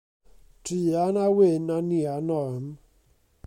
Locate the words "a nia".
1.77-2.17